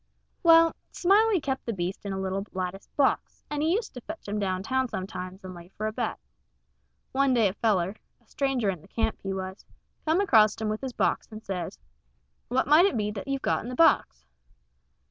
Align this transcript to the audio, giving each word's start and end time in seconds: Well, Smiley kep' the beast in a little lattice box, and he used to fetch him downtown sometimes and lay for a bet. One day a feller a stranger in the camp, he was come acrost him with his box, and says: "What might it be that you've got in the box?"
Well, 0.41 0.75
Smiley 0.91 1.39
kep' 1.39 1.63
the 1.63 1.73
beast 1.73 2.07
in 2.07 2.11
a 2.11 2.19
little 2.19 2.43
lattice 2.53 2.87
box, 2.97 3.43
and 3.51 3.61
he 3.61 3.71
used 3.75 3.93
to 3.93 4.01
fetch 4.01 4.27
him 4.27 4.39
downtown 4.39 4.87
sometimes 4.87 5.43
and 5.43 5.53
lay 5.53 5.67
for 5.77 5.85
a 5.85 5.91
bet. 5.93 6.17
One 7.11 7.35
day 7.35 7.47
a 7.49 7.53
feller 7.53 7.95
a 8.19 8.25
stranger 8.25 8.71
in 8.71 8.81
the 8.81 8.87
camp, 8.87 9.19
he 9.21 9.31
was 9.31 9.63
come 10.05 10.19
acrost 10.19 10.59
him 10.59 10.69
with 10.69 10.81
his 10.81 10.93
box, 10.93 11.27
and 11.29 11.43
says: 11.45 11.77
"What 12.47 12.65
might 12.65 12.87
it 12.87 12.97
be 12.97 13.11
that 13.11 13.27
you've 13.27 13.43
got 13.43 13.61
in 13.61 13.69
the 13.69 13.75
box?" 13.75 14.25